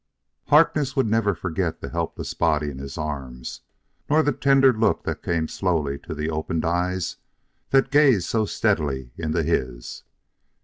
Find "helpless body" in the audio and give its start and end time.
1.89-2.71